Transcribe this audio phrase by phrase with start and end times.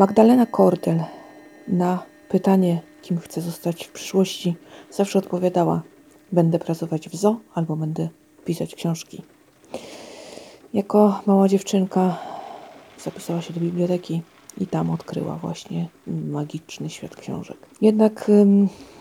[0.00, 1.04] Magdalena Kordel
[1.68, 4.56] na pytanie, kim chce zostać w przyszłości,
[4.90, 5.82] zawsze odpowiadała:
[6.32, 8.08] Będę pracować w zoo albo będę
[8.44, 9.22] pisać książki.
[10.74, 12.18] Jako mała dziewczynka
[13.04, 14.22] zapisała się do biblioteki
[14.60, 17.58] i tam odkryła właśnie magiczny świat książek.
[17.80, 18.30] Jednak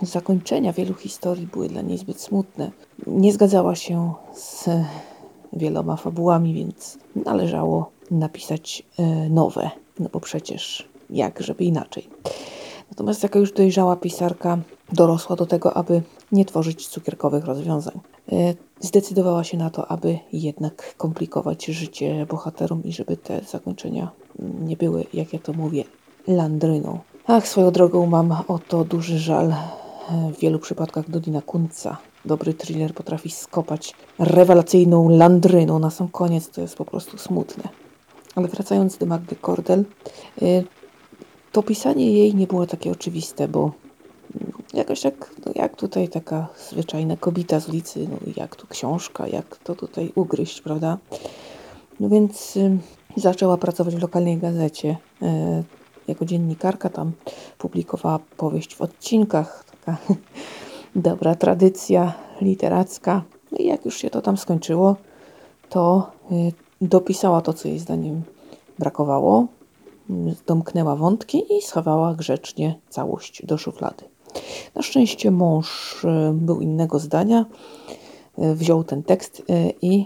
[0.02, 2.72] zakończenia wielu historii były dla niej zbyt smutne.
[3.08, 4.70] Nie zgadzała się z
[5.54, 12.10] wieloma fabułami, więc należało napisać e, nowe, no bo przecież jak, żeby inaczej.
[12.92, 14.58] Natomiast jako już dojrzała pisarka
[14.92, 16.02] dorosła do tego, aby
[16.32, 18.00] nie tworzyć cukierkowych rozwiązań.
[18.32, 24.78] E, zdecydowała się na to, aby jednak komplikować życie bohaterom i żeby te zakończenia nie
[24.78, 25.84] były, jak ja to mówię,
[26.28, 27.00] landryną.
[27.28, 29.54] Ach, swoją drogą mam o to duży żal.
[30.10, 36.50] W wielu przypadkach do Dina Kunca dobry thriller potrafi skopać rewelacyjną landryną na sam koniec.
[36.50, 37.64] To jest po prostu smutne.
[38.36, 39.86] Ale wracając do Magdy Kordel,
[40.42, 40.64] y,
[41.52, 43.72] to pisanie jej nie było takie oczywiste, bo
[44.74, 49.58] jakoś tak, no jak tutaj taka zwyczajna kobieta z ulicy, no jak tu książka, jak
[49.58, 50.98] to tutaj ugryźć, prawda?
[52.00, 52.78] No więc y,
[53.18, 55.26] zaczęła pracować w lokalnej gazecie y,
[56.08, 57.12] jako dziennikarka, tam
[57.58, 59.98] publikowała powieść w odcinkach, taka
[60.96, 63.24] dobra tradycja literacka.
[63.52, 64.96] No i jak już się to tam skończyło,
[65.70, 68.22] to y, dopisała to, co jej zdaniem
[68.80, 69.48] brakowało,
[70.48, 74.06] domknęła wątki i schowała grzecznie całość do szuflady.
[74.76, 77.46] Na szczęście mąż e, był innego zdania,
[78.38, 80.06] e, wziął ten tekst e, i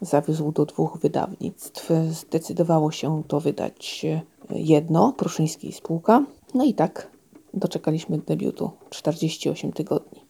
[0.00, 1.88] zawiózł do dwóch wydawnictw.
[2.10, 4.06] Zdecydowało się to wydać
[4.50, 6.24] jedno, Pruszyński i spółka.
[6.54, 7.10] No i tak
[7.54, 10.20] doczekaliśmy debiutu 48 tygodni.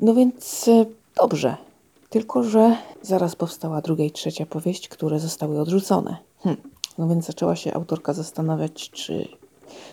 [0.00, 0.70] No więc
[1.16, 1.56] dobrze,
[2.10, 6.16] tylko że zaraz powstała druga i trzecia powieść, które zostały odrzucone.
[6.42, 6.56] Hm.
[6.98, 9.28] No więc zaczęła się autorka zastanawiać, czy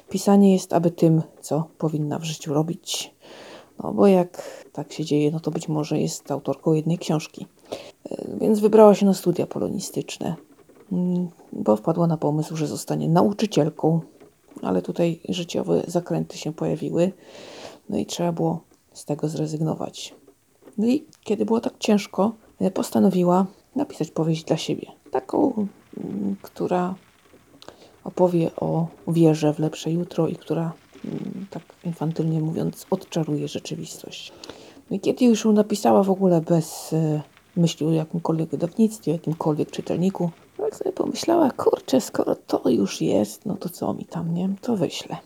[0.10, 3.14] pisanie jest aby tym, co powinna w życiu robić.
[3.84, 7.48] No bo jak tak się dzieje, no to być może jest autorką jednej książki.
[8.10, 10.36] E, więc wybrała się na studia polonistyczne,
[10.92, 14.02] mm, bo wpadła na pomysł, że zostanie nauczycielką,
[14.62, 17.12] ale tutaj życiowe zakręty się pojawiły,
[17.90, 18.62] no i trzeba było
[18.94, 20.16] z tego zrezygnować.
[20.78, 24.88] No i kiedy było tak ciężko, e, postanowiła napisać powieść dla siebie.
[25.12, 25.68] Taką,
[26.42, 26.96] która
[28.04, 30.74] opowie o wierze w lepsze jutro i która,
[31.06, 34.32] mm, tak infantylnie mówiąc, odczaruje rzeczywistość.
[34.90, 37.22] No i kiedy już ją napisała w ogóle bez e,
[37.56, 43.56] myśli o jakimkolwiek wydawnictwie, jakimkolwiek czytelniku, tak sobie pomyślała, kurczę, skoro to już jest, no
[43.56, 44.50] to co mi tam, nie?
[44.62, 45.18] To wyślę.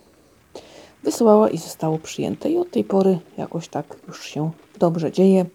[1.04, 5.46] Wysłała i zostało przyjęte i od tej pory jakoś tak już się dobrze dzieje.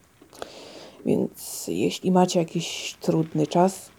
[1.07, 3.91] Więc jeśli macie jakiś trudny czas,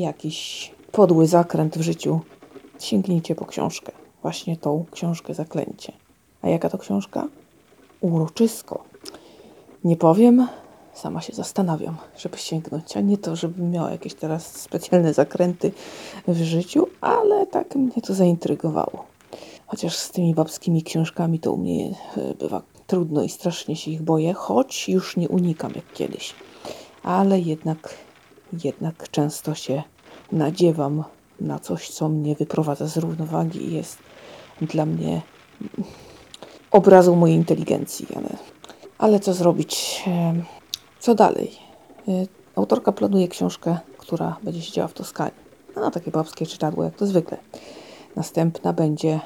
[0.00, 2.20] jakiś podły zakręt w życiu,
[2.78, 3.92] sięgnijcie po książkę.
[4.22, 5.92] Właśnie tą książkę Zaklęcie.
[6.42, 7.26] A jaka to książka?
[8.00, 8.84] Uroczysko.
[9.84, 10.48] Nie powiem,
[10.94, 15.72] sama się zastanawiam, żeby sięgnąć, a nie to, żebym miała jakieś teraz specjalne zakręty
[16.28, 19.04] w życiu, ale tak mnie to zaintrygowało.
[19.66, 24.02] Chociaż z tymi babskimi książkami to u mnie e, bywa trudno i strasznie się ich
[24.02, 26.34] boję, choć już nie unikam jak kiedyś.
[27.02, 27.94] Ale jednak,
[28.64, 29.82] jednak często się
[30.32, 31.04] nadziewam
[31.40, 33.98] na coś, co mnie wyprowadza z równowagi i jest
[34.60, 35.22] dla mnie
[36.70, 38.06] obrazą mojej inteligencji.
[38.16, 38.28] Ale,
[38.98, 40.04] ale co zrobić?
[41.00, 41.50] Co dalej?
[42.08, 42.12] E,
[42.56, 45.48] autorka planuje książkę, która będzie się działa w Toskanii.
[45.76, 47.38] No, takie babskie czytadło, jak to zwykle.
[48.16, 49.20] Następna będzie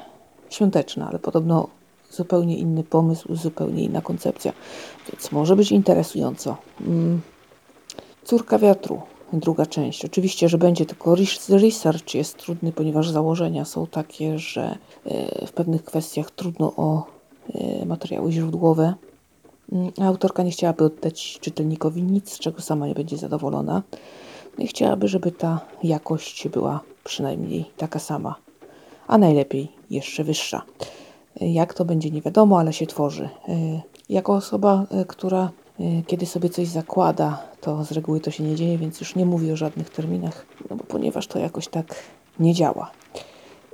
[0.49, 1.67] świąteczna, ale podobno
[2.11, 4.53] zupełnie inny pomysł, zupełnie inna koncepcja,
[5.11, 6.57] więc może być interesująco.
[6.81, 7.21] Mm.
[8.23, 9.01] Córka wiatru
[9.39, 10.05] druga część.
[10.05, 11.15] Oczywiście, że będzie tylko
[11.49, 17.03] research jest trudny, ponieważ założenia są takie, że e, w pewnych kwestiach trudno o
[17.53, 18.93] e, materiały źródłowe.
[19.71, 23.83] Mm, autorka nie chciałaby oddać czytelnikowi nic, z czego sama nie będzie zadowolona.
[24.57, 28.35] No i chciałaby, żeby ta jakość była przynajmniej taka sama,
[29.07, 30.61] a najlepiej jeszcze wyższa.
[31.41, 33.29] E, jak to będzie nie wiadomo, ale się tworzy.
[34.09, 35.51] Jako osoba, która
[36.07, 39.53] kiedy sobie coś zakłada, to z reguły to się nie dzieje, więc już nie mówię
[39.53, 41.95] o żadnych terminach, no bo ponieważ to jakoś tak
[42.39, 42.91] nie działa.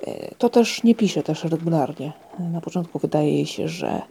[0.07, 2.13] Y, to też nie pisze też regularnie.
[2.39, 4.01] Na początku wydaje się, że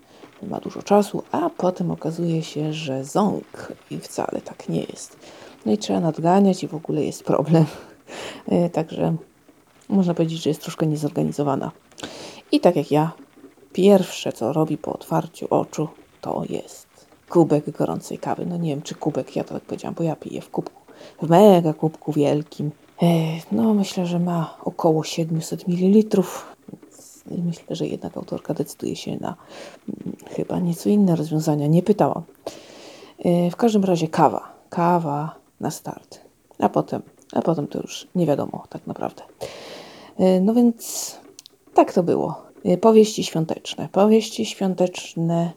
[0.43, 5.17] ma dużo czasu, a potem okazuje się, że ząg i wcale tak nie jest.
[5.67, 7.65] No i trzeba nadganiać i w ogóle jest problem.
[8.53, 9.17] Y, także
[9.89, 11.71] można powiedzieć, że jest troszkę niezorganizowana.
[12.53, 13.13] I tak jak ja,
[13.73, 15.89] pierwsze co robi po otwarciu oczu,
[16.21, 16.88] to jest
[17.29, 18.47] kubek gorącej kawy.
[18.47, 20.83] No nie wiem, czy kubek, ja to tak powiedziałam, bo ja piję w kubku.
[21.23, 22.71] W mega kubku wielkim.
[23.53, 26.23] No, myślę, że ma około 700 ml.
[27.45, 29.37] Myślę, że jednak autorka decyduje się na
[29.89, 31.67] mm, chyba nieco inne rozwiązania.
[31.67, 32.23] Nie pytałam.
[33.51, 34.53] W każdym razie kawa.
[34.71, 36.21] Kawa na start.
[36.59, 37.03] A potem,
[37.33, 39.23] a potem to już nie wiadomo tak naprawdę.
[40.41, 41.17] No więc
[41.75, 42.43] tak to było.
[42.81, 43.89] Powieści świąteczne.
[43.93, 45.53] Powieści świąteczne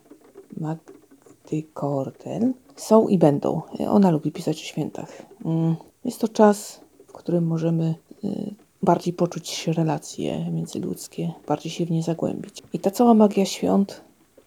[1.73, 3.61] Kordel są i będą.
[3.89, 5.21] Ona lubi pisać o świętach.
[5.45, 5.75] Mm,
[6.05, 8.53] Jest to czas, w którym możemy y,
[8.83, 12.63] bardziej poczuć relacje międzyludzkie, bardziej się w nie zagłębić.
[12.73, 14.01] I ta cała magia świąt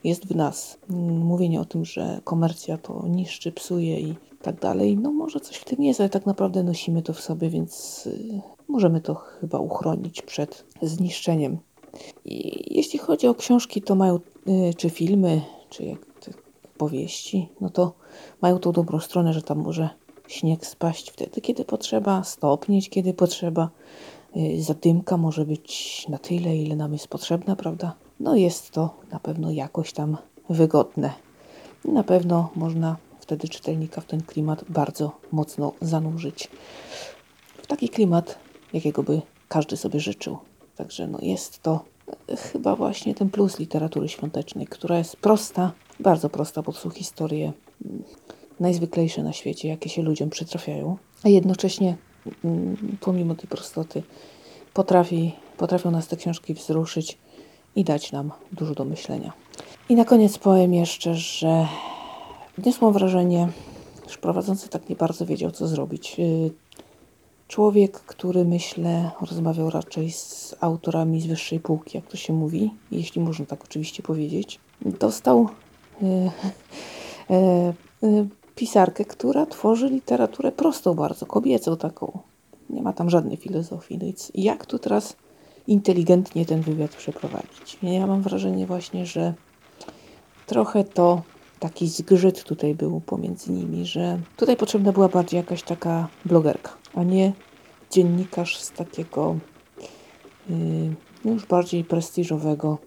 [0.05, 0.79] jest w nas.
[0.91, 5.56] Mm, Mówienie o tym, że komercja to niszczy, psuje i tak dalej, no może coś
[5.56, 9.59] w tym jest, ale tak naprawdę nosimy to w sobie, więc y, możemy to chyba
[9.59, 11.59] uchronić przed zniszczeniem.
[12.25, 14.17] I jeśli chodzi o książki, to mają,
[14.49, 15.41] y, czy filmy,
[15.71, 15.99] czy jak
[16.84, 17.92] te powieści, no to
[18.40, 19.88] mają tą dobrą stronę, że tam może
[20.28, 23.70] śnieg spaść wtedy, kiedy potrzeba, stopnieć, kiedy potrzeba.
[24.36, 27.94] Y, Zadymka może być na tyle, ile nam jest potrzebna, prawda?
[28.20, 30.16] No jest to na pewno jakoś tam
[30.48, 31.12] wygodne.
[31.84, 36.48] Na pewno można wtedy czytelnika w ten klimat bardzo mocno zanurzyć.
[37.62, 38.38] W taki klimat,
[38.72, 40.38] jakiego by każdy sobie życzył.
[40.76, 41.84] Także no jest to
[42.28, 46.91] e, chyba właśnie ten plus literatury świątecznej, która jest prosta, bardzo prosta, bo to są
[46.91, 47.52] historie
[47.85, 48.02] mm,
[48.61, 51.96] najzwyklejsze na świecie, jakie się ludziom przytrafiają, a jednocześnie
[52.44, 54.02] mm, pomimo tej prostoty
[54.75, 57.19] potrafi, potrafią nas te książki wzruszyć
[57.76, 59.32] i dać nam dużo do myślenia.
[59.88, 61.67] I na koniec powiem jeszcze, że
[62.58, 63.49] odniosłam wrażenie,
[64.08, 66.19] że prowadzący tak nie bardzo wiedział, co zrobić.
[66.19, 66.50] Yy,
[67.49, 73.20] Człowiek, który myślę, rozmawiał raczej z autorami z wyższej półki, jak to się mówi, jeśli
[73.20, 75.49] można tak oczywiście powiedzieć, dostał
[78.55, 82.19] pisarkę, która tworzy literaturę prostą bardzo, kobiecą taką.
[82.70, 83.99] Nie ma tam żadnej filozofii.
[83.99, 85.17] No i c- jak tu teraz
[85.67, 87.79] inteligentnie ten wywiad przeprowadzić?
[87.82, 89.35] Ja mam wrażenie właśnie, że
[90.46, 91.23] trochę to
[91.61, 97.02] taki zgrzyt tutaj był pomiędzy nimi, że tutaj potrzebna była bardziej jakaś taka blogerka, a
[97.02, 97.32] nie
[97.91, 99.37] dziennikarz z takiego
[100.50, 100.94] yy,
[101.32, 102.79] już bardziej prestiżowego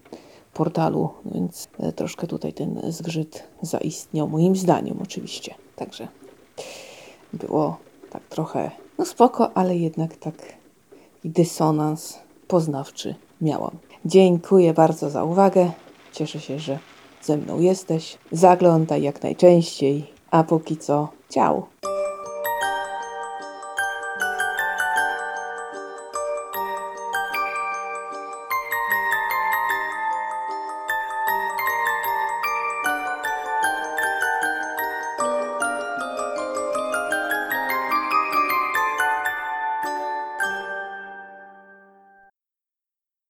[0.58, 5.54] portalu, więc e, troszkę tutaj ten zgrzyt zaistniał, moim zdaniem oczywiście.
[5.76, 6.08] Także
[7.32, 7.76] było
[8.10, 10.34] tak trochę, no spoko, ale jednak tak
[11.24, 12.18] dysonans
[12.48, 13.70] poznawczy miałam.
[14.04, 15.70] Dziękuję bardzo za uwagę.
[16.12, 16.78] Cieszę się, że
[17.22, 18.18] ze mną jesteś.
[18.32, 20.06] Zaglądaj jak najczęściej.
[20.30, 21.66] A póki co, ciao.